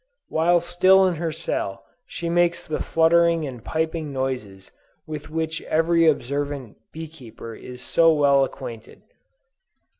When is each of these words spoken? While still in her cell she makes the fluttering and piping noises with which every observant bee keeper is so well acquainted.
While 0.29 0.61
still 0.61 1.05
in 1.05 1.17
her 1.17 1.31
cell 1.31 1.85
she 2.07 2.27
makes 2.27 2.65
the 2.65 2.81
fluttering 2.81 3.45
and 3.45 3.63
piping 3.63 4.11
noises 4.11 4.71
with 5.05 5.29
which 5.29 5.61
every 5.61 6.07
observant 6.07 6.77
bee 6.91 7.07
keeper 7.07 7.53
is 7.53 7.83
so 7.83 8.11
well 8.11 8.43
acquainted. 8.43 9.03